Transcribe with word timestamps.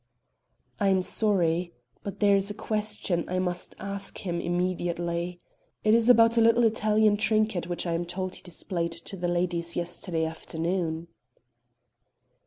"I 0.79 0.87
am 0.87 1.03
sorry, 1.03 1.75
but 2.01 2.21
there 2.21 2.35
is 2.35 2.49
a 2.49 2.55
question 2.55 3.23
I 3.27 3.37
must 3.37 3.75
ask 3.77 4.17
him 4.17 4.41
immediately. 4.41 5.39
It 5.83 5.93
is 5.93 6.09
about 6.09 6.37
a 6.37 6.41
little 6.41 6.63
Italian 6.63 7.17
trinket 7.17 7.67
which 7.67 7.85
I 7.85 7.93
am 7.93 8.05
told 8.05 8.33
he 8.33 8.41
displayed 8.41 8.93
to 8.93 9.15
the 9.15 9.27
ladies 9.27 9.75
yesterday 9.75 10.25
afternoon." 10.25 11.07